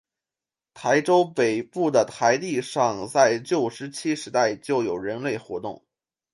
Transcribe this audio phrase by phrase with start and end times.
[0.03, 0.03] 市
[1.03, 5.85] 川北部的台地上在旧石器时代就有人类活动。